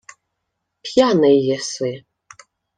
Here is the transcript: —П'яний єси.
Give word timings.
—П'яний 0.81 1.39
єси. 1.45 2.05